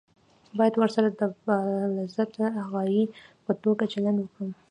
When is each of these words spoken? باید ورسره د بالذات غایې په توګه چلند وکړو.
باید 0.57 0.75
ورسره 0.77 1.07
د 1.19 1.21
بالذات 1.45 2.31
غایې 2.71 3.03
په 3.45 3.51
توګه 3.63 3.83
چلند 3.93 4.17
وکړو. 4.19 4.47